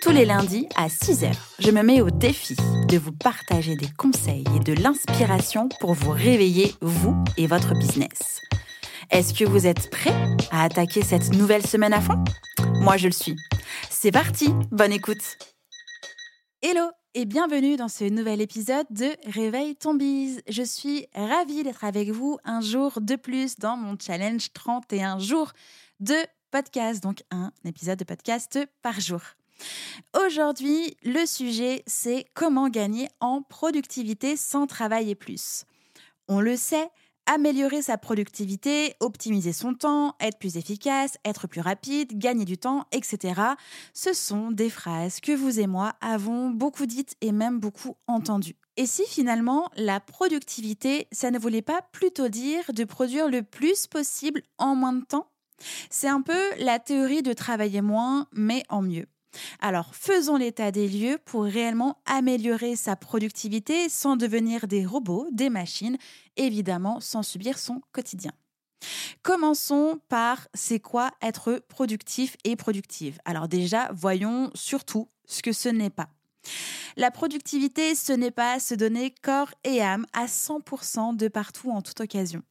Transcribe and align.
Tous 0.00 0.12
les 0.12 0.24
lundis 0.24 0.66
à 0.76 0.88
6h, 0.88 1.30
je 1.58 1.70
me 1.70 1.82
mets 1.82 2.00
au 2.00 2.08
défi 2.08 2.56
de 2.88 2.96
vous 2.96 3.12
partager 3.12 3.76
des 3.76 3.90
conseils 3.98 4.44
et 4.56 4.60
de 4.60 4.72
l'inspiration 4.72 5.68
pour 5.78 5.92
vous 5.92 6.12
réveiller, 6.12 6.74
vous 6.80 7.22
et 7.36 7.46
votre 7.46 7.74
business. 7.74 8.40
Est-ce 9.10 9.34
que 9.34 9.44
vous 9.44 9.66
êtes 9.66 9.90
prêts 9.90 10.14
à 10.50 10.64
attaquer 10.64 11.02
cette 11.02 11.34
nouvelle 11.34 11.66
semaine 11.66 11.92
à 11.92 12.00
fond? 12.00 12.24
Moi, 12.80 12.96
je 12.96 13.08
le 13.08 13.12
suis. 13.12 13.36
C'est 13.90 14.10
parti, 14.10 14.48
bonne 14.70 14.92
écoute 14.92 15.36
Hello 16.62 16.90
et 17.14 17.26
bienvenue 17.26 17.76
dans 17.76 17.88
ce 17.88 18.04
nouvel 18.04 18.40
épisode 18.40 18.86
de 18.88 19.08
Réveil 19.26 19.76
ton 19.76 19.92
bise. 19.92 20.40
Je 20.48 20.62
suis 20.62 21.08
ravie 21.14 21.62
d'être 21.62 21.84
avec 21.84 22.08
vous 22.08 22.38
un 22.44 22.62
jour 22.62 23.00
de 23.02 23.16
plus 23.16 23.56
dans 23.56 23.76
mon 23.76 23.98
challenge 24.00 24.50
31 24.54 25.18
jours 25.18 25.52
de 26.00 26.16
podcast, 26.50 27.02
donc 27.02 27.22
un 27.30 27.52
épisode 27.66 27.98
de 27.98 28.04
podcast 28.04 28.58
par 28.82 28.98
jour. 28.98 29.20
Aujourd'hui, 30.24 30.96
le 31.02 31.26
sujet, 31.26 31.82
c'est 31.86 32.26
comment 32.34 32.68
gagner 32.68 33.08
en 33.20 33.42
productivité 33.42 34.36
sans 34.36 34.66
travailler 34.66 35.14
plus. 35.14 35.64
On 36.28 36.40
le 36.40 36.56
sait, 36.56 36.90
améliorer 37.26 37.80
sa 37.80 37.96
productivité, 37.96 38.94
optimiser 38.98 39.52
son 39.52 39.74
temps, 39.74 40.16
être 40.20 40.38
plus 40.38 40.56
efficace, 40.56 41.16
être 41.24 41.46
plus 41.46 41.60
rapide, 41.60 42.18
gagner 42.18 42.44
du 42.44 42.58
temps, 42.58 42.86
etc. 42.92 43.40
Ce 43.94 44.12
sont 44.12 44.50
des 44.50 44.70
phrases 44.70 45.20
que 45.20 45.32
vous 45.32 45.60
et 45.60 45.66
moi 45.66 45.94
avons 46.00 46.50
beaucoup 46.50 46.86
dites 46.86 47.14
et 47.20 47.32
même 47.32 47.60
beaucoup 47.60 47.96
entendues. 48.08 48.56
Et 48.76 48.86
si 48.86 49.04
finalement 49.06 49.68
la 49.76 50.00
productivité, 50.00 51.06
ça 51.12 51.30
ne 51.30 51.38
voulait 51.38 51.62
pas 51.62 51.82
plutôt 51.92 52.28
dire 52.28 52.64
de 52.72 52.84
produire 52.84 53.28
le 53.28 53.42
plus 53.42 53.86
possible 53.86 54.42
en 54.58 54.74
moins 54.74 54.94
de 54.94 55.04
temps? 55.04 55.28
C'est 55.90 56.08
un 56.08 56.22
peu 56.22 56.40
la 56.58 56.78
théorie 56.78 57.22
de 57.22 57.32
travailler 57.32 57.82
moins 57.82 58.26
mais 58.32 58.64
en 58.70 58.82
mieux. 58.82 59.06
Alors, 59.60 59.94
faisons 59.94 60.36
l'état 60.36 60.70
des 60.70 60.88
lieux 60.88 61.18
pour 61.24 61.44
réellement 61.44 61.98
améliorer 62.06 62.76
sa 62.76 62.96
productivité 62.96 63.88
sans 63.88 64.16
devenir 64.16 64.66
des 64.66 64.84
robots, 64.84 65.28
des 65.32 65.50
machines, 65.50 65.98
évidemment 66.36 67.00
sans 67.00 67.22
subir 67.22 67.58
son 67.58 67.80
quotidien. 67.92 68.32
Commençons 69.22 70.00
par 70.08 70.48
c'est 70.54 70.80
quoi 70.80 71.10
être 71.20 71.62
productif 71.68 72.36
et 72.44 72.56
productive. 72.56 73.18
Alors 73.24 73.48
déjà, 73.48 73.90
voyons 73.92 74.50
surtout 74.54 75.08
ce 75.26 75.42
que 75.42 75.52
ce 75.52 75.68
n'est 75.68 75.90
pas. 75.90 76.08
La 76.96 77.10
productivité, 77.10 77.94
ce 77.94 78.12
n'est 78.12 78.30
pas 78.30 78.58
se 78.58 78.74
donner 78.74 79.14
corps 79.22 79.52
et 79.64 79.82
âme 79.82 80.06
à 80.12 80.26
100% 80.26 81.16
de 81.16 81.28
partout 81.28 81.70
en 81.70 81.82
toute 81.82 82.00
occasion. 82.00 82.42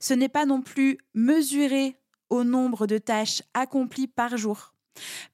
Ce 0.00 0.14
n'est 0.14 0.28
pas 0.28 0.46
non 0.46 0.62
plus 0.62 0.98
mesurer 1.14 1.96
au 2.30 2.44
nombre 2.44 2.86
de 2.86 2.98
tâches 2.98 3.42
accomplies 3.52 4.08
par 4.08 4.36
jour. 4.36 4.73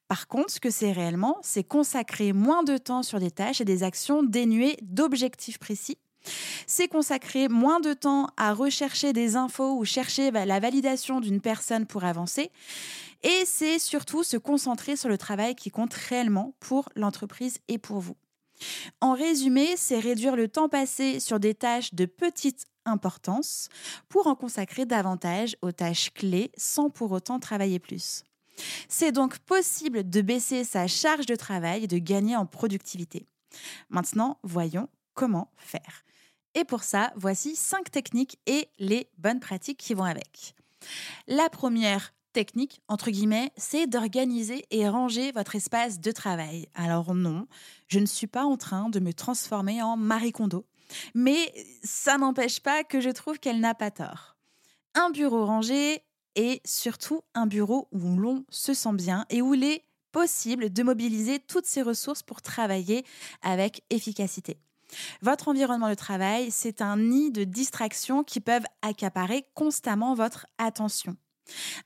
Par 0.08 0.26
contre, 0.26 0.50
ce 0.50 0.60
que 0.60 0.70
c'est 0.70 0.92
réellement, 0.92 1.38
c'est 1.42 1.64
consacrer 1.64 2.32
moins 2.32 2.62
de 2.62 2.76
temps 2.76 3.02
sur 3.02 3.20
des 3.20 3.30
tâches 3.30 3.60
et 3.60 3.64
des 3.64 3.82
actions 3.82 4.22
dénuées 4.22 4.76
d'objectifs 4.82 5.58
précis. 5.58 5.98
C'est 6.66 6.88
consacrer 6.88 7.48
moins 7.48 7.80
de 7.80 7.94
temps 7.94 8.28
à 8.36 8.52
rechercher 8.52 9.12
des 9.12 9.36
infos 9.36 9.76
ou 9.76 9.84
chercher 9.84 10.30
bah, 10.30 10.44
la 10.44 10.60
validation 10.60 11.20
d'une 11.20 11.40
personne 11.40 11.86
pour 11.86 12.04
avancer. 12.04 12.50
Et 13.22 13.44
c'est 13.44 13.78
surtout 13.78 14.22
se 14.22 14.36
concentrer 14.36 14.96
sur 14.96 15.08
le 15.08 15.18
travail 15.18 15.54
qui 15.54 15.70
compte 15.70 15.94
réellement 15.94 16.54
pour 16.60 16.88
l'entreprise 16.94 17.58
et 17.68 17.78
pour 17.78 18.00
vous. 18.00 18.16
En 19.00 19.14
résumé, 19.14 19.74
c'est 19.76 19.98
réduire 19.98 20.36
le 20.36 20.48
temps 20.48 20.68
passé 20.68 21.20
sur 21.20 21.40
des 21.40 21.54
tâches 21.54 21.94
de 21.94 22.04
petite 22.04 22.66
importance 22.84 23.68
pour 24.08 24.26
en 24.26 24.34
consacrer 24.34 24.86
davantage 24.86 25.56
aux 25.62 25.72
tâches 25.72 26.12
clés 26.12 26.50
sans 26.56 26.90
pour 26.90 27.12
autant 27.12 27.38
travailler 27.38 27.78
plus. 27.78 28.24
C'est 28.88 29.12
donc 29.12 29.38
possible 29.38 30.08
de 30.08 30.20
baisser 30.20 30.64
sa 30.64 30.86
charge 30.86 31.26
de 31.26 31.36
travail 31.36 31.84
et 31.84 31.88
de 31.88 31.98
gagner 31.98 32.36
en 32.36 32.46
productivité. 32.46 33.26
Maintenant, 33.88 34.38
voyons 34.42 34.88
comment 35.14 35.50
faire. 35.56 36.04
Et 36.54 36.64
pour 36.64 36.82
ça, 36.82 37.12
voici 37.16 37.54
cinq 37.54 37.90
techniques 37.90 38.38
et 38.46 38.68
les 38.78 39.08
bonnes 39.18 39.40
pratiques 39.40 39.78
qui 39.78 39.94
vont 39.94 40.04
avec. 40.04 40.54
La 41.26 41.48
première 41.48 42.12
technique, 42.32 42.80
entre 42.88 43.10
guillemets, 43.10 43.52
c'est 43.56 43.86
d'organiser 43.86 44.64
et 44.70 44.88
ranger 44.88 45.32
votre 45.32 45.56
espace 45.56 46.00
de 46.00 46.12
travail. 46.12 46.68
Alors 46.74 47.14
non, 47.14 47.46
je 47.88 47.98
ne 47.98 48.06
suis 48.06 48.26
pas 48.26 48.44
en 48.44 48.56
train 48.56 48.88
de 48.88 49.00
me 49.00 49.12
transformer 49.12 49.82
en 49.82 49.96
Marie 49.96 50.32
Kondo, 50.32 50.66
mais 51.14 51.52
ça 51.82 52.18
n'empêche 52.18 52.60
pas 52.60 52.84
que 52.84 53.00
je 53.00 53.10
trouve 53.10 53.38
qu'elle 53.38 53.60
n'a 53.60 53.74
pas 53.74 53.90
tort. 53.90 54.36
Un 54.94 55.10
bureau 55.10 55.44
rangé, 55.44 56.02
et 56.36 56.60
surtout 56.64 57.22
un 57.34 57.46
bureau 57.46 57.88
où 57.92 58.16
l'on 58.16 58.44
se 58.48 58.74
sent 58.74 58.92
bien 58.94 59.24
et 59.30 59.42
où 59.42 59.54
il 59.54 59.64
est 59.64 59.84
possible 60.12 60.72
de 60.72 60.82
mobiliser 60.82 61.38
toutes 61.38 61.66
ses 61.66 61.82
ressources 61.82 62.22
pour 62.22 62.42
travailler 62.42 63.04
avec 63.42 63.82
efficacité. 63.90 64.58
Votre 65.22 65.48
environnement 65.48 65.88
de 65.88 65.94
travail, 65.94 66.50
c'est 66.50 66.82
un 66.82 66.96
nid 66.96 67.30
de 67.30 67.44
distractions 67.44 68.24
qui 68.24 68.40
peuvent 68.40 68.66
accaparer 68.82 69.46
constamment 69.54 70.14
votre 70.14 70.46
attention. 70.58 71.16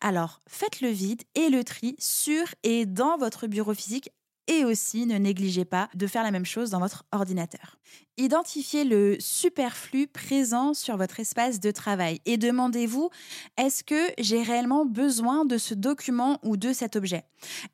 Alors, 0.01 0.41
faites 0.47 0.81
le 0.81 0.89
vide 0.89 1.23
et 1.35 1.49
le 1.49 1.65
tri 1.65 1.97
sur 1.99 2.47
et 2.63 2.87
dans 2.87 3.17
votre 3.17 3.47
bureau 3.47 3.75
physique 3.75 4.11
et 4.47 4.65
aussi, 4.65 5.07
ne 5.07 5.17
négligez 5.17 5.65
pas 5.65 5.89
de 5.95 6.07
faire 6.07 6.23
la 6.23 6.31
même 6.31 6.45
chose 6.45 6.71
dans 6.71 6.81
votre 6.81 7.05
ordinateur. 7.13 7.79
Identifiez 8.17 8.85
le 8.85 9.17
superflu 9.19 10.07
présent 10.07 10.75
sur 10.75 10.97
votre 10.97 11.19
espace 11.19 11.61
de 11.61 11.71
travail 11.71 12.21
et 12.27 12.37
demandez-vous, 12.37 13.11
est-ce 13.57 13.83
que 13.83 14.13
j'ai 14.19 14.43
réellement 14.43 14.87
besoin 14.87 15.45
de 15.45 15.59
ce 15.59 15.75
document 15.75 16.39
ou 16.43 16.57
de 16.57 16.73
cet 16.73 16.97
objet? 16.97 17.25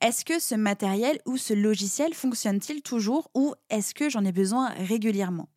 Est-ce 0.01 0.25
que 0.25 0.39
ce 0.39 0.55
matériel 0.55 1.21
ou 1.27 1.37
ce 1.37 1.55
logiciel 1.55 2.15
fonctionne-t-il 2.15 2.83
toujours 2.83 3.31
ou 3.35 3.55
est-ce 3.69 3.95
que 3.95 4.09
j'en 4.09 4.25
ai 4.25 4.33
besoin 4.33 4.69
régulièrement? 4.71 5.49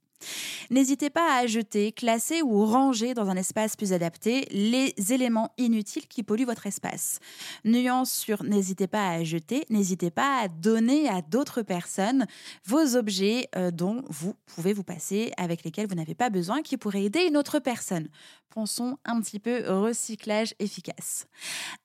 N'hésitez 0.70 1.10
pas 1.10 1.38
à 1.38 1.48
jeter, 1.48 1.92
classer 1.92 2.42
ou 2.42 2.66
ranger 2.66 3.14
dans 3.14 3.30
un 3.30 3.36
espace 3.36 3.76
plus 3.76 3.94
adapté 3.94 4.48
les 4.52 4.94
éléments 5.12 5.52
inutiles 5.58 6.08
qui 6.08 6.24
polluent 6.24 6.46
votre 6.46 6.68
espace. 6.68 7.20
Nuance 7.66 8.12
sur 8.12 8.44
n'hésitez 8.44 8.88
pas 8.88 9.10
à 9.10 9.24
jeter, 9.24 9.66
n'hésitez 9.70 10.12
pas 10.12 10.42
à 10.42 10.48
donner 10.48 11.10
à 11.10 11.22
d'autres 11.22 11.62
personnes 11.62 12.26
vos 12.66 12.96
objets 12.96 13.48
euh, 13.56 13.72
dont 13.72 14.04
vous 14.10 14.36
pouvez 14.46 14.74
vous 14.74 14.84
passer, 14.84 15.32
avec 15.38 15.64
lesquels 15.64 15.88
vous 15.88 15.96
n'avez 15.96 16.16
pas 16.16 16.30
besoin, 16.30 16.62
qui 16.62 16.78
pourraient 16.78 17.04
aider 17.04 17.26
une 17.28 17.38
autre 17.38 17.60
personne. 17.60 18.08
Pensons 18.50 18.98
un 19.06 19.20
petit 19.20 19.40
peu 19.40 19.64
recyclage 19.68 20.54
efficace. 20.60 21.26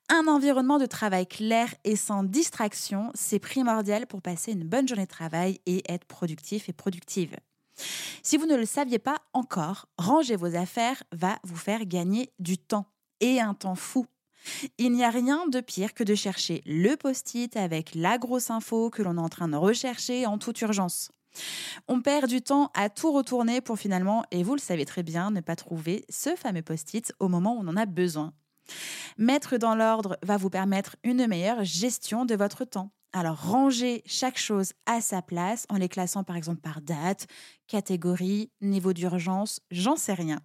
Un 0.09 0.27
environnement 0.27 0.77
de 0.77 0.85
travail 0.85 1.25
clair 1.25 1.73
et 1.83 1.95
sans 1.95 2.23
distraction, 2.23 3.11
c'est 3.15 3.39
primordial 3.39 4.05
pour 4.07 4.21
passer 4.21 4.51
une 4.51 4.63
bonne 4.63 4.87
journée 4.87 5.05
de 5.05 5.09
travail 5.09 5.59
et 5.65 5.83
être 5.91 6.05
productif 6.05 6.69
et 6.69 6.73
productive. 6.73 7.35
Si 8.23 8.37
vous 8.37 8.45
ne 8.45 8.55
le 8.55 8.65
saviez 8.65 8.99
pas 8.99 9.17
encore, 9.33 9.87
ranger 9.97 10.35
vos 10.35 10.55
affaires 10.55 11.03
va 11.11 11.39
vous 11.43 11.55
faire 11.55 11.85
gagner 11.85 12.31
du 12.39 12.57
temps 12.57 12.85
et 13.19 13.39
un 13.39 13.53
temps 13.53 13.75
fou. 13.75 14.05
Il 14.77 14.93
n'y 14.93 15.03
a 15.03 15.09
rien 15.09 15.47
de 15.47 15.59
pire 15.59 15.93
que 15.93 16.03
de 16.03 16.15
chercher 16.15 16.61
le 16.65 16.95
post-it 16.95 17.55
avec 17.57 17.93
la 17.95 18.17
grosse 18.17 18.49
info 18.49 18.89
que 18.89 19.01
l'on 19.01 19.17
est 19.17 19.21
en 19.21 19.29
train 19.29 19.47
de 19.47 19.57
rechercher 19.57 20.25
en 20.25 20.37
toute 20.37 20.61
urgence. 20.61 21.11
On 21.87 22.01
perd 22.01 22.27
du 22.27 22.41
temps 22.41 22.71
à 22.73 22.89
tout 22.89 23.11
retourner 23.11 23.61
pour 23.61 23.77
finalement, 23.77 24.23
et 24.31 24.43
vous 24.43 24.55
le 24.55 24.59
savez 24.59 24.85
très 24.85 25.03
bien, 25.03 25.31
ne 25.31 25.41
pas 25.41 25.55
trouver 25.55 26.05
ce 26.09 26.35
fameux 26.35 26.61
post-it 26.61 27.13
au 27.19 27.27
moment 27.27 27.55
où 27.55 27.61
on 27.61 27.67
en 27.67 27.77
a 27.77 27.85
besoin. 27.85 28.33
Mettre 29.17 29.57
dans 29.57 29.75
l'ordre 29.75 30.17
va 30.23 30.37
vous 30.37 30.49
permettre 30.49 30.95
une 31.03 31.27
meilleure 31.27 31.63
gestion 31.63 32.25
de 32.25 32.35
votre 32.35 32.65
temps. 32.65 32.91
Alors, 33.11 33.41
rangez 33.41 34.03
chaque 34.05 34.37
chose 34.37 34.73
à 34.85 35.01
sa 35.01 35.21
place 35.21 35.65
en 35.69 35.77
les 35.77 35.89
classant 35.89 36.23
par 36.23 36.35
exemple 36.35 36.61
par 36.61 36.81
date, 36.81 37.27
catégorie, 37.67 38.51
niveau 38.61 38.93
d'urgence, 38.93 39.61
j'en 39.71 39.95
sais 39.95 40.13
rien. 40.13 40.39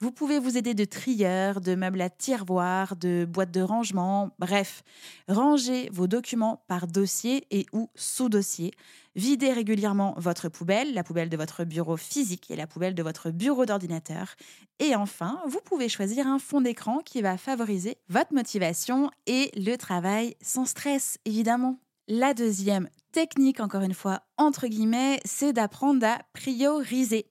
Vous 0.00 0.10
pouvez 0.10 0.38
vous 0.38 0.56
aider 0.56 0.72
de 0.72 0.86
trieurs, 0.86 1.60
de 1.60 1.74
meubles 1.74 2.00
à 2.00 2.08
tiroirs, 2.08 2.96
de 2.96 3.26
boîtes 3.28 3.50
de 3.50 3.60
rangement, 3.60 4.30
bref, 4.38 4.82
rangez 5.28 5.90
vos 5.92 6.06
documents 6.06 6.64
par 6.68 6.86
dossier 6.86 7.46
et 7.50 7.66
ou 7.74 7.90
sous-dossier. 7.94 8.72
Videz 9.16 9.52
régulièrement 9.52 10.14
votre 10.16 10.48
poubelle, 10.48 10.94
la 10.94 11.02
poubelle 11.02 11.28
de 11.28 11.36
votre 11.36 11.64
bureau 11.64 11.98
physique 11.98 12.50
et 12.50 12.56
la 12.56 12.66
poubelle 12.66 12.94
de 12.94 13.02
votre 13.02 13.30
bureau 13.30 13.66
d'ordinateur. 13.66 14.34
Et 14.78 14.94
enfin, 14.94 15.42
vous 15.46 15.60
pouvez 15.62 15.90
choisir 15.90 16.26
un 16.26 16.38
fond 16.38 16.62
d'écran 16.62 17.00
qui 17.04 17.20
va 17.20 17.36
favoriser 17.36 17.98
votre 18.08 18.32
motivation 18.32 19.10
et 19.26 19.50
le 19.54 19.76
travail 19.76 20.36
sans 20.40 20.64
stress, 20.64 21.18
évidemment. 21.26 21.78
La 22.12 22.34
deuxième 22.34 22.88
technique, 23.12 23.60
encore 23.60 23.82
une 23.82 23.94
fois, 23.94 24.22
entre 24.36 24.66
guillemets, 24.66 25.20
c'est 25.24 25.52
d'apprendre 25.52 26.04
à 26.04 26.18
prioriser. 26.32 27.30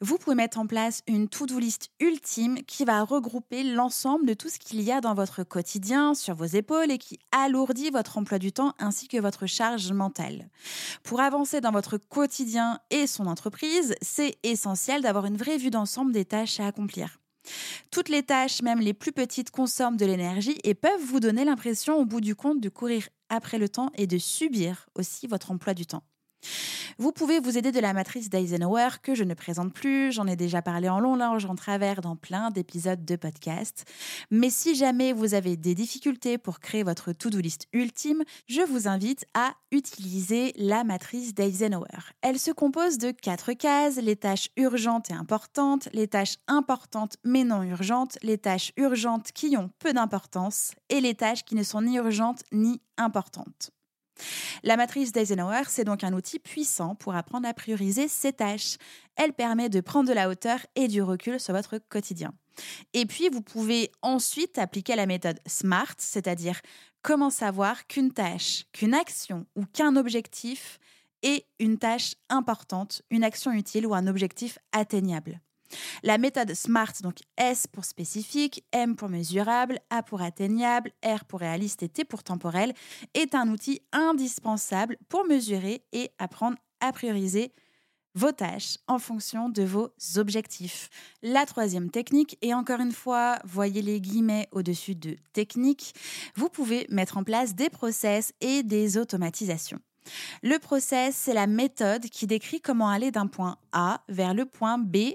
Vous 0.00 0.18
pouvez 0.18 0.36
mettre 0.36 0.60
en 0.60 0.68
place 0.68 1.02
une 1.08 1.28
to-do 1.28 1.58
list 1.58 1.88
ultime 1.98 2.62
qui 2.62 2.84
va 2.84 3.02
regrouper 3.02 3.64
l'ensemble 3.64 4.26
de 4.26 4.34
tout 4.34 4.48
ce 4.48 4.60
qu'il 4.60 4.82
y 4.82 4.92
a 4.92 5.00
dans 5.00 5.14
votre 5.14 5.42
quotidien, 5.42 6.14
sur 6.14 6.36
vos 6.36 6.44
épaules 6.44 6.92
et 6.92 6.98
qui 6.98 7.18
alourdit 7.32 7.90
votre 7.90 8.18
emploi 8.18 8.38
du 8.38 8.52
temps 8.52 8.72
ainsi 8.78 9.08
que 9.08 9.20
votre 9.20 9.46
charge 9.46 9.90
mentale. 9.90 10.48
Pour 11.02 11.18
avancer 11.18 11.60
dans 11.60 11.72
votre 11.72 11.96
quotidien 11.98 12.78
et 12.90 13.08
son 13.08 13.26
entreprise, 13.26 13.96
c'est 14.00 14.36
essentiel 14.44 15.02
d'avoir 15.02 15.26
une 15.26 15.38
vraie 15.38 15.58
vue 15.58 15.70
d'ensemble 15.70 16.12
des 16.12 16.24
tâches 16.24 16.60
à 16.60 16.68
accomplir. 16.68 17.18
Toutes 17.90 18.08
les 18.08 18.22
tâches, 18.22 18.62
même 18.62 18.78
les 18.78 18.94
plus 18.94 19.10
petites, 19.10 19.50
consomment 19.50 19.96
de 19.96 20.06
l'énergie 20.06 20.58
et 20.62 20.74
peuvent 20.74 21.02
vous 21.04 21.18
donner 21.18 21.44
l'impression 21.44 21.96
au 21.96 22.04
bout 22.04 22.20
du 22.20 22.36
compte 22.36 22.60
de 22.60 22.68
courir 22.68 23.08
après 23.30 23.58
le 23.58 23.68
temps 23.70 23.90
et 23.94 24.06
de 24.06 24.18
subir 24.18 24.88
aussi 24.94 25.26
votre 25.26 25.50
emploi 25.50 25.72
du 25.74 25.86
temps. 25.86 26.02
Vous 26.98 27.12
pouvez 27.12 27.40
vous 27.40 27.56
aider 27.56 27.72
de 27.72 27.80
la 27.80 27.94
matrice 27.94 28.28
d'Eisenhower 28.28 28.88
que 29.02 29.14
je 29.14 29.24
ne 29.24 29.32
présente 29.32 29.72
plus, 29.72 30.12
j'en 30.12 30.26
ai 30.26 30.36
déjà 30.36 30.60
parlé 30.60 30.88
en 30.88 31.00
long, 31.00 31.16
large, 31.16 31.46
en 31.46 31.54
travers 31.54 32.02
dans 32.02 32.14
plein 32.14 32.50
d'épisodes 32.50 33.04
de 33.04 33.16
podcast. 33.16 33.84
Mais 34.30 34.50
si 34.50 34.74
jamais 34.74 35.14
vous 35.14 35.32
avez 35.32 35.56
des 35.56 35.74
difficultés 35.74 36.36
pour 36.36 36.60
créer 36.60 36.82
votre 36.82 37.12
to-do 37.12 37.38
list 37.38 37.68
ultime, 37.72 38.22
je 38.48 38.60
vous 38.60 38.86
invite 38.86 39.24
à 39.32 39.54
utiliser 39.72 40.52
la 40.56 40.84
matrice 40.84 41.34
d'Eisenhower. 41.34 42.12
Elle 42.20 42.38
se 42.38 42.50
compose 42.50 42.98
de 42.98 43.12
quatre 43.12 43.54
cases, 43.54 43.96
les 43.96 44.16
tâches 44.16 44.50
urgentes 44.56 45.10
et 45.10 45.14
importantes, 45.14 45.88
les 45.94 46.08
tâches 46.08 46.36
importantes 46.48 47.16
mais 47.24 47.44
non 47.44 47.62
urgentes, 47.62 48.18
les 48.22 48.36
tâches 48.36 48.72
urgentes 48.76 49.32
qui 49.32 49.56
ont 49.56 49.70
peu 49.78 49.94
d'importance 49.94 50.72
et 50.90 51.00
les 51.00 51.14
tâches 51.14 51.44
qui 51.44 51.54
ne 51.54 51.62
sont 51.62 51.82
ni 51.82 51.96
urgentes 51.96 52.42
ni 52.52 52.82
importantes. 52.98 53.70
La 54.62 54.76
matrice 54.76 55.12
d'Eisenhower, 55.12 55.62
c'est 55.68 55.84
donc 55.84 56.04
un 56.04 56.12
outil 56.12 56.38
puissant 56.38 56.94
pour 56.94 57.14
apprendre 57.14 57.48
à 57.48 57.54
prioriser 57.54 58.08
ses 58.08 58.32
tâches. 58.32 58.76
Elle 59.16 59.32
permet 59.32 59.68
de 59.68 59.80
prendre 59.80 60.08
de 60.08 60.14
la 60.14 60.28
hauteur 60.28 60.58
et 60.74 60.88
du 60.88 61.02
recul 61.02 61.38
sur 61.40 61.54
votre 61.54 61.78
quotidien. 61.78 62.32
Et 62.92 63.06
puis, 63.06 63.28
vous 63.28 63.42
pouvez 63.42 63.90
ensuite 64.02 64.58
appliquer 64.58 64.96
la 64.96 65.06
méthode 65.06 65.40
SMART, 65.46 65.94
c'est-à-dire 65.98 66.60
comment 67.02 67.30
savoir 67.30 67.86
qu'une 67.86 68.12
tâche, 68.12 68.64
qu'une 68.72 68.94
action 68.94 69.46
ou 69.56 69.64
qu'un 69.64 69.96
objectif 69.96 70.78
est 71.22 71.46
une 71.58 71.78
tâche 71.78 72.14
importante, 72.28 73.02
une 73.10 73.24
action 73.24 73.52
utile 73.52 73.86
ou 73.86 73.94
un 73.94 74.06
objectif 74.06 74.58
atteignable. 74.72 75.40
La 76.02 76.18
méthode 76.18 76.54
SMART, 76.54 76.94
donc 77.02 77.18
S 77.36 77.66
pour 77.66 77.84
spécifique, 77.84 78.64
M 78.72 78.96
pour 78.96 79.08
mesurable, 79.08 79.78
A 79.90 80.02
pour 80.02 80.22
atteignable, 80.22 80.92
R 81.04 81.24
pour 81.24 81.40
réaliste 81.40 81.82
et 81.82 81.88
T 81.88 82.04
pour 82.04 82.22
temporel, 82.22 82.72
est 83.14 83.34
un 83.34 83.48
outil 83.48 83.80
indispensable 83.92 84.96
pour 85.08 85.24
mesurer 85.26 85.82
et 85.92 86.10
apprendre 86.18 86.56
à 86.80 86.92
prioriser 86.92 87.52
vos 88.14 88.32
tâches 88.32 88.76
en 88.88 88.98
fonction 88.98 89.48
de 89.48 89.62
vos 89.62 89.90
objectifs. 90.16 90.88
La 91.22 91.46
troisième 91.46 91.90
technique, 91.90 92.36
et 92.42 92.54
encore 92.54 92.80
une 92.80 92.92
fois, 92.92 93.38
voyez 93.44 93.82
les 93.82 94.00
guillemets 94.00 94.48
au-dessus 94.50 94.94
de 94.94 95.16
technique, 95.32 95.94
vous 96.34 96.48
pouvez 96.48 96.86
mettre 96.90 97.18
en 97.18 97.24
place 97.24 97.54
des 97.54 97.70
process 97.70 98.32
et 98.40 98.62
des 98.62 98.98
automatisations. 98.98 99.78
Le 100.42 100.58
process, 100.58 101.14
c'est 101.14 101.34
la 101.34 101.46
méthode 101.46 102.06
qui 102.08 102.26
décrit 102.26 102.60
comment 102.60 102.88
aller 102.88 103.10
d'un 103.10 103.26
point 103.26 103.58
A 103.72 104.02
vers 104.08 104.34
le 104.34 104.44
point 104.44 104.78
B 104.78 105.12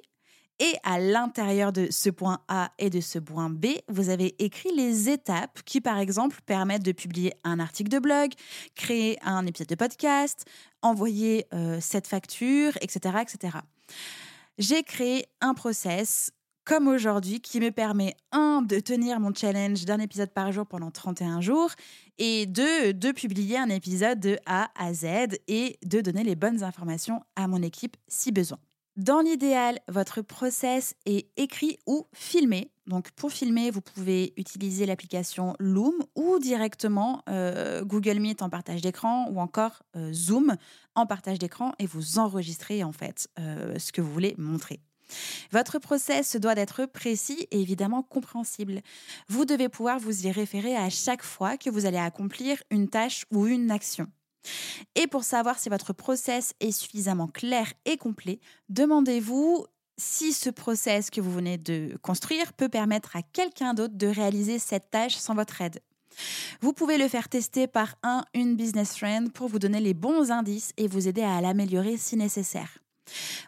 et 0.60 0.74
à 0.84 1.00
l'intérieur 1.00 1.72
de 1.72 1.88
ce 1.92 2.10
point 2.10 2.40
A 2.48 2.72
et 2.80 2.90
de 2.90 3.02
ce 3.02 3.20
point 3.20 3.50
B, 3.50 3.68
vous 3.90 4.10
avez 4.10 4.36
écrit 4.44 4.74
les 4.76 5.10
étapes 5.10 5.62
qui, 5.66 5.82
par 5.82 5.98
exemple, 5.98 6.40
permettent 6.46 6.86
de 6.86 6.92
publier 6.92 7.34
un 7.44 7.60
article 7.60 7.90
de 7.90 8.00
blog, 8.00 8.32
créer 8.76 9.18
un 9.24 9.46
épisode 9.46 9.68
de 9.68 9.76
podcast, 9.76 10.46
envoyer 10.82 11.46
euh, 11.54 11.80
cette 11.82 12.08
facture, 12.08 12.72
etc., 12.82 13.18
etc. 13.22 13.58
J'ai 14.58 14.84
créé 14.84 15.26
un 15.42 15.54
process 15.54 16.32
comme 16.64 16.88
aujourd'hui 16.88 17.42
qui 17.42 17.60
me 17.60 17.70
permet, 17.70 18.16
un, 18.32 18.64
de 18.64 18.80
tenir 18.80 19.20
mon 19.20 19.34
challenge 19.34 19.86
d'un 19.86 20.00
épisode 20.00 20.32
par 20.32 20.52
jour 20.52 20.66
pendant 20.66 20.90
31 20.90 21.40
jours 21.40 21.70
et 22.18 22.48
deux, 22.48 22.92
de 22.92 23.12
publier 23.12 23.58
un 23.58 23.70
épisode 23.70 24.20
de 24.20 24.40
A 24.48 24.70
à 24.76 24.94
Z 24.94 25.38
et 25.48 25.78
de 25.86 26.02
donner 26.02 26.24
les 26.24 26.36
bonnes 26.36 26.64
informations 26.64 27.22
à 27.36 27.48
mon 27.48 27.62
équipe 27.62 27.98
si 28.08 28.32
besoin. 28.32 28.58
Dans 28.96 29.20
l'idéal, 29.20 29.80
votre 29.90 30.22
process 30.22 30.96
est 31.06 31.28
écrit 31.36 31.78
ou 31.86 32.08
filmé. 32.14 32.72
Donc 32.88 33.12
pour 33.12 33.30
filmer, 33.30 33.70
vous 33.70 33.82
pouvez 33.82 34.34
utiliser 34.38 34.86
l'application 34.86 35.54
Loom 35.60 35.96
ou 36.16 36.40
directement 36.40 37.22
euh, 37.28 37.84
Google 37.84 38.20
Meet 38.20 38.42
en 38.42 38.50
partage 38.50 38.80
d'écran 38.82 39.28
ou 39.32 39.42
encore 39.42 39.84
euh, 39.98 40.14
Zoom 40.14 40.56
en 40.96 41.06
partage 41.06 41.40
d'écran 41.40 41.74
et 41.78 41.88
vous 41.88 42.20
enregistrez 42.20 42.86
en 42.86 42.94
fait 42.94 43.28
euh, 43.38 43.78
ce 43.80 43.92
que 43.92 44.00
vous 44.00 44.14
voulez 44.14 44.34
montrer. 44.38 44.80
Votre 45.52 45.78
process 45.78 46.38
doit 46.38 46.56
être 46.56 46.86
précis 46.86 47.48
et 47.52 47.60
évidemment 47.60 48.02
compréhensible. 48.02 48.80
Vous 49.28 49.44
devez 49.44 49.68
pouvoir 49.68 50.00
vous 50.00 50.26
y 50.26 50.32
référer 50.32 50.76
à 50.78 50.90
chaque 50.90 51.24
fois 51.24 51.58
que 51.58 51.70
vous 51.70 51.86
allez 51.86 51.98
accomplir 51.98 52.64
une 52.72 52.88
tâche 52.88 53.26
ou 53.30 53.46
une 53.46 53.72
action. 53.72 54.08
Et 54.96 55.08
pour 55.08 55.24
savoir 55.24 55.60
si 55.60 55.70
votre 55.70 55.94
process 55.94 56.54
est 56.60 56.72
suffisamment 56.72 57.28
clair 57.28 57.74
et 57.86 57.98
complet, 57.98 58.40
demandez-vous 58.70 59.66
si 59.98 60.34
ce 60.34 60.50
process 60.50 61.10
que 61.10 61.22
vous 61.22 61.32
venez 61.32 61.58
de 61.58 61.98
construire 62.02 62.54
peut 62.54 62.70
permettre 62.70 63.16
à 63.16 63.22
quelqu'un 63.22 63.74
d'autre 63.74 63.96
de 63.96 64.08
réaliser 64.08 64.60
cette 64.60 64.90
tâche 64.92 65.16
sans 65.16 65.36
votre 65.36 65.62
aide. 65.62 65.80
Vous 66.62 66.74
pouvez 66.74 66.98
le 66.98 67.08
faire 67.08 67.30
tester 67.30 67.68
par 67.68 67.96
un, 68.04 68.24
une 68.34 68.56
business 68.56 68.96
friend 68.96 69.32
pour 69.32 69.48
vous 69.48 69.60
donner 69.60 69.80
les 69.80 69.94
bons 69.94 70.32
indices 70.32 70.72
et 70.78 70.88
vous 70.88 71.08
aider 71.08 71.24
à 71.24 71.42
l'améliorer 71.42 71.98
si 71.98 72.16
nécessaire. 72.16 72.80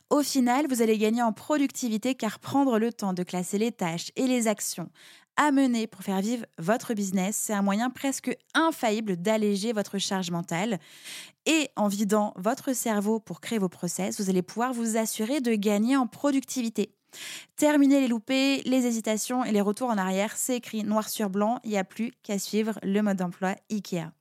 Au 0.10 0.22
final, 0.22 0.68
vous 0.70 0.82
allez 0.82 0.98
gagner 0.98 1.22
en 1.22 1.34
productivité 1.34 2.16
car 2.16 2.40
prendre 2.40 2.78
le 2.78 2.94
temps 2.94 3.14
de 3.14 3.24
classer 3.24 3.58
les 3.58 3.72
tâches 3.72 4.12
et 4.16 4.28
les 4.28 4.48
actions 4.48 4.90
à 5.38 5.52
mener 5.52 5.88
pour 5.88 6.02
faire 6.02 6.20
vivre 6.22 6.46
votre 6.58 6.94
business, 6.94 7.36
c'est 7.36 7.54
un 7.54 7.62
moyen 7.62 7.90
presque 7.90 8.36
infaillible 8.54 9.18
d'alléger 9.18 9.72
votre 9.72 9.98
charge 9.98 10.32
mentale. 10.32 10.80
Et 11.46 11.70
en 11.76 11.88
vidant 11.88 12.34
votre 12.36 12.74
cerveau 12.74 13.20
pour 13.20 13.40
créer 13.40 13.60
vos 13.60 13.70
process, 13.70 14.20
vous 14.20 14.30
allez 14.30 14.42
pouvoir 14.42 14.74
vous 14.74 14.98
assurer 14.98 15.40
de 15.40 15.54
gagner 15.56 15.96
en 15.96 16.08
productivité. 16.08 16.92
Terminer 17.56 18.02
les 18.02 18.08
loupés, 18.08 18.62
les 18.66 18.86
hésitations 18.86 19.46
et 19.46 19.52
les 19.52 19.62
retours 19.62 19.90
en 19.90 19.98
arrière, 19.98 20.36
c'est 20.36 20.58
écrit 20.58 20.84
noir 20.84 21.08
sur 21.08 21.30
blanc, 21.30 21.60
il 21.64 21.70
n'y 21.70 21.78
a 21.78 21.84
plus 21.84 22.12
qu'à 22.24 22.38
suivre 22.40 22.80
le 22.84 23.02
mode 23.02 23.18
d'emploi 23.18 23.56
IKEA. 23.72 24.12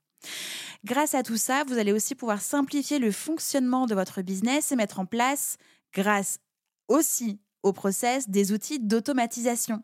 Grâce 0.85 1.15
à 1.15 1.23
tout 1.23 1.37
ça, 1.37 1.63
vous 1.67 1.77
allez 1.77 1.91
aussi 1.91 2.15
pouvoir 2.15 2.41
simplifier 2.41 2.99
le 2.99 3.11
fonctionnement 3.11 3.87
de 3.87 3.95
votre 3.95 4.21
business 4.21 4.71
et 4.71 4.75
mettre 4.75 4.99
en 4.99 5.05
place, 5.05 5.57
grâce 5.93 6.39
aussi 6.87 7.39
au 7.67 7.73
process, 7.73 8.29
des 8.29 8.51
outils 8.51 8.79
d'automatisation. 8.79 9.83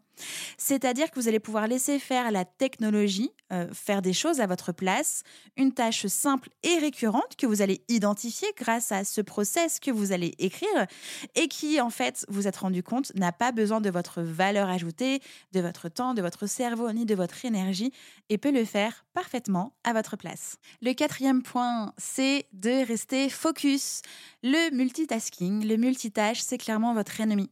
C'est-à-dire 0.57 1.09
que 1.09 1.19
vous 1.19 1.27
allez 1.27 1.39
pouvoir 1.39 1.67
laisser 1.67 1.99
faire 1.99 2.31
la 2.31 2.45
technologie, 2.45 3.31
euh, 3.51 3.67
faire 3.73 4.01
des 4.01 4.13
choses 4.13 4.39
à 4.39 4.47
votre 4.47 4.71
place, 4.71 5.23
une 5.57 5.73
tâche 5.73 6.07
simple 6.07 6.49
et 6.63 6.77
récurrente 6.77 7.35
que 7.37 7.47
vous 7.47 7.61
allez 7.61 7.83
identifier 7.89 8.47
grâce 8.57 8.91
à 8.91 9.03
ce 9.03 9.21
process 9.21 9.79
que 9.79 9.91
vous 9.91 10.11
allez 10.11 10.35
écrire 10.37 10.87
et 11.35 11.47
qui, 11.47 11.81
en 11.81 11.89
fait, 11.89 12.25
vous 12.29 12.47
êtes 12.47 12.57
rendu 12.57 12.83
compte, 12.83 13.13
n'a 13.15 13.31
pas 13.31 13.51
besoin 13.51 13.81
de 13.81 13.89
votre 13.89 14.21
valeur 14.21 14.69
ajoutée, 14.69 15.21
de 15.51 15.59
votre 15.59 15.89
temps, 15.89 16.13
de 16.13 16.21
votre 16.21 16.47
cerveau 16.47 16.91
ni 16.91 17.05
de 17.05 17.15
votre 17.15 17.45
énergie 17.45 17.91
et 18.29 18.37
peut 18.37 18.51
le 18.51 18.65
faire 18.65 19.05
parfaitement 19.13 19.75
à 19.83 19.93
votre 19.93 20.15
place. 20.15 20.57
Le 20.81 20.93
quatrième 20.93 21.41
point, 21.41 21.93
c'est 21.97 22.45
de 22.53 22.85
rester 22.85 23.29
focus. 23.29 24.01
Le 24.43 24.75
multitasking, 24.75 25.67
le 25.67 25.77
multitâche, 25.77 26.41
c'est 26.41 26.57
clairement 26.57 26.93
votre 26.93 27.19
ennemi. 27.19 27.49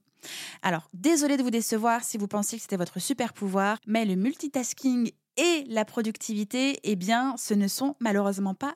Alors, 0.62 0.90
désolé 0.94 1.38
de 1.38 1.44
vous 1.44 1.50
décevoir 1.50 2.04
si 2.04 2.18
vous 2.18 2.28
pensiez 2.28 2.58
que 2.58 2.62
c'était 2.62 2.78
votre 2.78 3.00
super 3.00 3.34
pouvoir, 3.34 3.78
mais 3.88 4.06
le 4.06 4.16
multitasking 4.16 5.12
et 5.38 5.64
la 5.68 5.86
productivité, 5.86 6.80
eh 6.84 6.96
bien, 6.96 7.36
ce 7.38 7.54
ne 7.54 7.68
sont 7.68 7.96
malheureusement 8.00 8.54
pas 8.54 8.76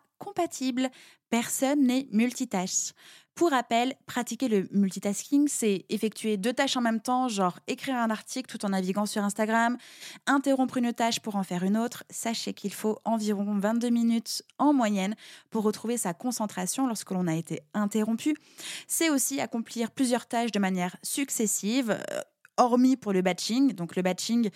Personne 1.29 1.87
n'est 1.87 2.07
multitâche. 2.11 2.93
Pour 3.35 3.49
rappel, 3.49 3.95
pratiquer 4.05 4.47
le 4.47 4.65
multitasking, 4.71 5.49
c'est 5.49 5.83
effectuer 5.89 6.37
deux 6.37 6.53
tâches 6.53 6.77
en 6.77 6.81
même 6.81 7.01
temps, 7.01 7.27
genre 7.27 7.59
écrire 7.67 7.95
un 7.95 8.09
article 8.09 8.49
tout 8.49 8.65
en 8.65 8.69
naviguant 8.69 9.05
sur 9.05 9.25
Instagram, 9.25 9.77
interrompre 10.25 10.77
une 10.77 10.93
tâche 10.93 11.19
pour 11.19 11.35
en 11.35 11.43
faire 11.43 11.63
une 11.63 11.75
autre. 11.75 12.05
Sachez 12.09 12.53
qu'il 12.53 12.71
faut 12.71 12.97
environ 13.03 13.59
22 13.59 13.89
minutes 13.89 14.41
en 14.57 14.71
moyenne 14.71 15.15
pour 15.49 15.63
retrouver 15.63 15.97
sa 15.97 16.13
concentration 16.13 16.87
lorsque 16.87 17.11
l'on 17.11 17.27
a 17.27 17.35
été 17.35 17.59
interrompu. 17.73 18.37
C'est 18.87 19.09
aussi 19.09 19.41
accomplir 19.41 19.91
plusieurs 19.91 20.27
tâches 20.27 20.53
de 20.53 20.59
manière 20.59 20.95
successive, 21.03 21.91
euh, 21.91 22.21
hormis 22.55 22.95
pour 22.95 23.11
le 23.11 23.21
batching. 23.21 23.73
Donc 23.73 23.97
le 23.97 24.01
batching, 24.01 24.49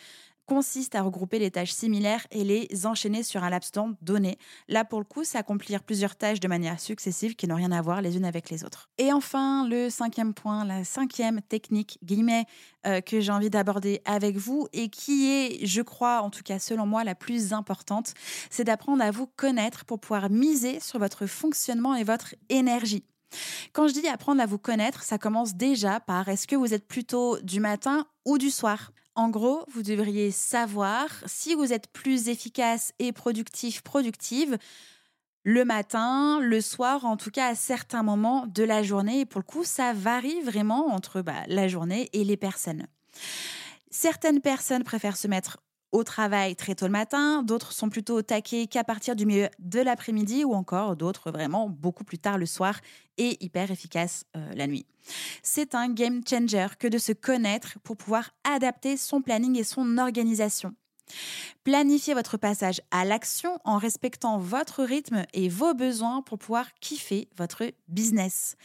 consiste 0.50 0.96
à 0.96 1.04
regrouper 1.04 1.38
les 1.38 1.52
tâches 1.52 1.74
similaires 1.74 2.26
et 2.32 2.44
les 2.44 2.88
enchaîner 2.88 3.22
sur 3.22 3.44
un 3.44 3.52
laps 3.52 3.72
de 3.72 3.76
temps 3.76 3.92
donné. 4.02 4.40
Là, 4.68 4.84
pour 4.84 4.98
le 4.98 5.06
coup, 5.06 5.24
c'est 5.24 5.38
accomplir 5.38 5.84
plusieurs 5.84 6.16
tâches 6.16 6.40
de 6.40 6.48
manière 6.48 6.80
successive 6.80 7.36
qui 7.36 7.48
n'ont 7.48 7.56
rien 7.56 7.72
à 7.72 7.80
voir 7.84 8.02
les 8.02 8.18
unes 8.18 8.26
avec 8.26 8.50
les 8.50 8.64
autres. 8.64 8.90
Et 8.98 9.14
enfin, 9.14 9.68
le 9.68 9.92
cinquième 9.92 10.34
point, 10.34 10.66
la 10.66 10.84
cinquième 10.84 11.42
technique, 11.44 12.00
euh, 12.88 13.02
que 13.02 13.20
j'ai 13.20 13.32
envie 13.32 13.52
d'aborder 13.52 14.02
avec 14.06 14.38
vous 14.38 14.68
et 14.74 14.90
qui 14.90 15.30
est, 15.30 15.66
je 15.68 15.84
crois, 15.84 16.22
en 16.24 16.32
tout 16.32 16.42
cas 16.44 16.58
selon 16.58 16.88
moi, 16.88 17.04
la 17.04 17.14
plus 17.14 17.54
importante, 17.54 18.16
c'est 18.50 18.64
d'apprendre 18.64 19.04
à 19.04 19.12
vous 19.12 19.28
connaître 19.28 19.86
pour 19.86 20.00
pouvoir 20.00 20.32
miser 20.32 20.80
sur 20.80 20.98
votre 20.98 21.28
fonctionnement 21.28 21.94
et 21.94 22.04
votre 22.04 22.34
énergie. 22.50 23.04
Quand 23.72 23.88
je 23.88 23.94
dis 23.94 24.08
apprendre 24.08 24.42
à 24.42 24.48
vous 24.48 24.58
connaître, 24.58 25.04
ça 25.04 25.20
commence 25.20 25.54
déjà 25.54 26.00
par 26.00 26.28
est-ce 26.28 26.48
que 26.48 26.56
vous 26.56 26.74
êtes 26.74 26.88
plutôt 26.88 27.38
du 27.42 27.60
matin 27.60 28.08
ou 28.26 28.40
du 28.40 28.50
soir? 28.50 28.92
En 29.20 29.28
gros, 29.28 29.66
vous 29.68 29.84
devriez 29.84 30.32
savoir 30.32 31.10
si 31.26 31.54
vous 31.54 31.74
êtes 31.74 31.88
plus 31.92 32.30
efficace 32.30 32.94
et 33.00 33.12
productif, 33.12 33.82
productive 33.82 34.58
le 35.44 35.66
matin, 35.66 36.40
le 36.40 36.62
soir, 36.62 37.04
en 37.04 37.18
tout 37.18 37.30
cas 37.30 37.48
à 37.48 37.56
certains 37.56 38.02
moments 38.02 38.48
de 38.48 38.64
la 38.64 38.82
journée. 38.82 39.20
Et 39.20 39.26
pour 39.26 39.40
le 39.40 39.46
coup, 39.46 39.66
ça 39.66 39.92
varie 39.92 40.40
vraiment 40.40 40.88
entre 40.88 41.22
bah, 41.22 41.44
la 41.48 41.68
journée 41.68 42.10
et 42.14 42.24
les 42.24 42.38
personnes. 42.38 42.88
Certaines 43.92 44.40
personnes 44.40 44.86
préfèrent 44.86 45.18
se 45.18 45.28
mettre 45.28 45.58
au 45.92 46.04
travail 46.04 46.56
très 46.56 46.76
tôt 46.76 46.86
le 46.86 46.92
matin, 46.92 47.44
d'autres 47.44 47.72
sont 47.72 47.90
plutôt 47.90 48.18
au 48.18 48.22
taquet 48.22 48.68
qu'à 48.68 48.84
partir 48.84 49.16
du 49.16 49.26
milieu 49.26 49.50
de 49.60 49.80
l'après-midi 49.80 50.44
ou 50.44 50.54
encore 50.54 50.96
d'autres 50.96 51.32
vraiment 51.32 51.70
beaucoup 51.70 52.04
plus 52.04 52.20
tard 52.20 52.38
le 52.38 52.46
soir 52.46 52.80
et 53.18 53.44
hyper 53.44 53.72
efficaces 53.72 54.26
euh, 54.36 54.54
la 54.54 54.68
nuit. 54.68 54.86
C'est 55.42 55.76
un 55.76 55.90
game 55.90 56.22
changer 56.28 56.68
que 56.78 56.88
de 56.88 56.98
se 56.98 57.12
connaître 57.12 57.80
pour 57.84 57.98
pouvoir 57.98 58.32
adapter 58.44 58.98
son 58.98 59.22
planning 59.22 59.58
et 59.58 59.64
son 59.64 59.98
organisation. 59.98 60.74
Planifiez 61.64 62.14
votre 62.14 62.38
passage 62.38 62.82
à 62.92 63.06
l'action 63.06 63.60
en 63.64 63.78
respectant 63.78 64.38
votre 64.38 64.84
rythme 64.84 65.26
et 65.34 65.50
vos 65.50 65.74
besoins 65.74 66.22
pour 66.22 66.38
pouvoir 66.40 66.74
kiffer 66.80 67.30
votre 67.38 67.64
business. 67.88 68.56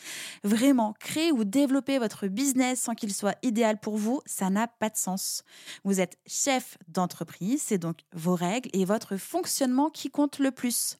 Vraiment, 0.42 0.94
créer 1.00 1.32
ou 1.32 1.44
développer 1.44 1.98
votre 1.98 2.26
business 2.26 2.80
sans 2.80 2.94
qu'il 2.94 3.12
soit 3.12 3.36
idéal 3.42 3.78
pour 3.78 3.96
vous, 3.96 4.20
ça 4.26 4.50
n'a 4.50 4.68
pas 4.68 4.90
de 4.90 4.96
sens. 4.96 5.44
Vous 5.84 6.00
êtes 6.00 6.18
chef 6.26 6.78
d'entreprise, 6.88 7.62
c'est 7.62 7.78
donc 7.78 7.98
vos 8.12 8.34
règles 8.34 8.70
et 8.72 8.84
votre 8.84 9.16
fonctionnement 9.16 9.90
qui 9.90 10.10
comptent 10.10 10.38
le 10.38 10.50
plus. 10.50 10.98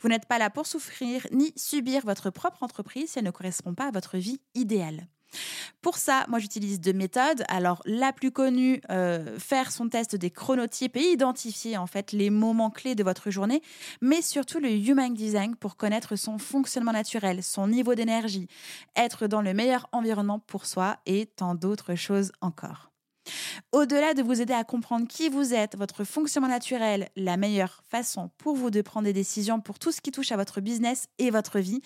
Vous 0.00 0.08
n'êtes 0.08 0.26
pas 0.26 0.38
là 0.38 0.50
pour 0.50 0.66
souffrir 0.66 1.26
ni 1.32 1.52
subir 1.56 2.04
votre 2.04 2.30
propre 2.30 2.62
entreprise 2.62 3.10
si 3.10 3.18
elle 3.18 3.24
ne 3.24 3.30
correspond 3.30 3.74
pas 3.74 3.88
à 3.88 3.90
votre 3.90 4.16
vie 4.16 4.40
idéale. 4.54 5.06
Pour 5.82 5.96
ça, 5.96 6.24
moi 6.28 6.38
j'utilise 6.38 6.80
deux 6.80 6.92
méthodes. 6.92 7.44
Alors 7.48 7.82
la 7.86 8.12
plus 8.12 8.30
connue, 8.30 8.80
euh, 8.90 9.38
faire 9.38 9.72
son 9.72 9.88
test 9.88 10.16
des 10.16 10.30
chronotypes 10.30 10.96
et 10.96 11.12
identifier 11.12 11.76
en 11.76 11.86
fait 11.86 12.12
les 12.12 12.30
moments 12.30 12.70
clés 12.70 12.94
de 12.94 13.04
votre 13.04 13.30
journée, 13.30 13.62
mais 14.00 14.22
surtout 14.22 14.60
le 14.60 14.70
Human 14.70 15.14
Design 15.14 15.56
pour 15.56 15.76
connaître 15.76 16.16
son 16.16 16.38
fonctionnement 16.38 16.92
naturel, 16.92 17.42
son 17.42 17.68
niveau 17.68 17.94
d'énergie, 17.94 18.48
être 18.96 19.26
dans 19.26 19.42
le 19.42 19.54
meilleur 19.54 19.88
environnement 19.92 20.38
pour 20.38 20.66
soi 20.66 20.98
et 21.06 21.26
tant 21.26 21.54
d'autres 21.54 21.94
choses 21.94 22.32
encore. 22.40 22.89
Au-delà 23.72 24.14
de 24.14 24.22
vous 24.22 24.40
aider 24.40 24.52
à 24.52 24.64
comprendre 24.64 25.06
qui 25.06 25.28
vous 25.28 25.54
êtes, 25.54 25.76
votre 25.76 26.04
fonctionnement 26.04 26.48
naturel, 26.48 27.08
la 27.16 27.36
meilleure 27.36 27.82
façon 27.88 28.30
pour 28.38 28.56
vous 28.56 28.70
de 28.70 28.82
prendre 28.82 29.04
des 29.04 29.12
décisions 29.12 29.60
pour 29.60 29.78
tout 29.78 29.92
ce 29.92 30.00
qui 30.00 30.10
touche 30.10 30.32
à 30.32 30.36
votre 30.36 30.60
business 30.60 31.06
et 31.18 31.30
votre 31.30 31.58
vie, 31.58 31.80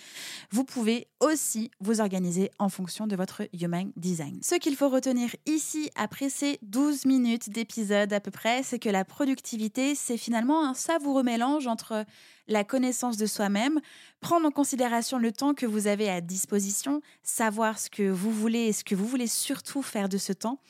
vous 0.50 0.64
pouvez 0.64 1.08
aussi 1.20 1.70
vous 1.80 2.00
organiser 2.00 2.50
en 2.58 2.68
fonction 2.68 3.06
de 3.06 3.16
votre 3.16 3.42
Human 3.52 3.92
Design. 3.96 4.38
Ce 4.42 4.56
qu'il 4.56 4.76
faut 4.76 4.88
retenir 4.88 5.30
ici 5.46 5.90
après 5.96 6.28
ces 6.28 6.58
12 6.62 7.06
minutes 7.06 7.50
d'épisode 7.50 8.12
à 8.12 8.20
peu 8.20 8.30
près, 8.30 8.62
c'est 8.62 8.78
que 8.78 8.88
la 8.88 9.04
productivité, 9.04 9.94
c'est 9.94 10.16
finalement 10.16 10.66
un 10.66 10.74
savoureux 10.74 11.22
mélange 11.22 11.66
entre 11.66 12.04
la 12.48 12.64
connaissance 12.64 13.16
de 13.16 13.26
soi-même, 13.26 13.80
prendre 14.20 14.46
en 14.46 14.50
considération 14.50 15.18
le 15.18 15.32
temps 15.32 15.54
que 15.54 15.66
vous 15.66 15.86
avez 15.86 16.08
à 16.08 16.20
disposition, 16.20 17.00
savoir 17.22 17.78
ce 17.78 17.90
que 17.90 18.08
vous 18.08 18.30
voulez 18.30 18.66
et 18.66 18.72
ce 18.72 18.84
que 18.84 18.94
vous 18.94 19.06
voulez 19.06 19.26
surtout 19.26 19.82
faire 19.82 20.08
de 20.08 20.18
ce 20.18 20.32
temps, 20.32 20.60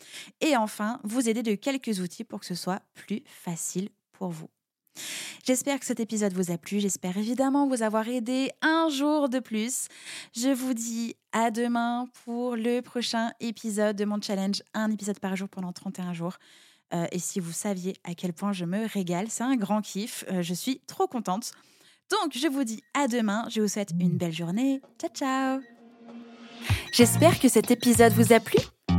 et 0.41 0.57
enfin 0.57 1.01
vous 1.05 1.29
aider 1.29 1.43
de 1.43 1.55
quelques 1.55 2.01
outils 2.01 2.25
pour 2.25 2.41
que 2.41 2.47
ce 2.47 2.55
soit 2.55 2.83
plus 2.95 3.23
facile 3.27 3.91
pour 4.13 4.29
vous. 4.29 4.49
J'espère 5.45 5.79
que 5.81 5.87
cet 5.87 6.01
épisode 6.01 6.33
vous 6.33 6.51
a 6.51 6.59
plu, 6.59 6.81
j'espère 6.81 7.17
évidemment 7.17 7.67
vous 7.67 7.83
avoir 7.83 8.09
aidé 8.09 8.51
un 8.63 8.89
jour 8.89 9.29
de 9.29 9.41
plus. 9.41 9.89
Je 10.35 10.49
vous 10.51 10.73
dis 10.73 11.17
à 11.33 11.51
demain 11.51 12.07
pour 12.25 12.57
le 12.57 12.81
prochain 12.81 13.33
épisode 13.41 13.97
de 13.97 14.05
mon 14.05 14.21
challenge, 14.21 14.63
un 14.73 14.91
épisode 14.91 15.19
par 15.19 15.37
jour 15.37 15.49
pendant 15.49 15.73
31 15.73 16.13
jours. 16.13 16.39
Euh, 16.95 17.07
et 17.13 17.19
si 17.19 17.41
vous 17.41 17.53
saviez 17.53 17.95
à 18.05 18.15
quel 18.15 18.33
point 18.33 18.53
je 18.53 18.65
me 18.65 18.87
régale, 18.87 19.27
c'est 19.29 19.45
un 19.45 19.57
grand 19.57 19.81
kiff. 19.81 20.25
Euh, 20.31 20.43
je 20.43 20.55
suis 20.55 20.81
trop 20.87 21.07
contente. 21.07 21.53
Donc, 22.11 22.33
je 22.37 22.47
vous 22.47 22.65
dis 22.65 22.83
à 22.95 23.09
demain. 23.09 23.47
Je 23.51 23.61
vous 23.61 23.69
souhaite 23.69 23.91
une 23.99 24.17
belle 24.17 24.33
journée. 24.33 24.81
Ciao, 25.01 25.11
ciao. 25.11 25.61
J'espère 26.93 27.39
que 27.41 27.49
cet 27.49 27.71
épisode 27.71 28.13
vous 28.13 28.33
a 28.33 28.41
plu. 28.41 28.59